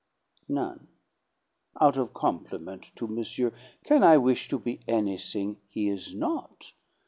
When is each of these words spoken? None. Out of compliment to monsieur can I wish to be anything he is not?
None. 0.49 0.87
Out 1.79 1.95
of 1.95 2.11
compliment 2.15 2.91
to 2.95 3.05
monsieur 3.05 3.53
can 3.83 4.01
I 4.01 4.17
wish 4.17 4.49
to 4.49 4.57
be 4.57 4.79
anything 4.87 5.57
he 5.69 5.89
is 5.89 6.15
not? 6.15 6.71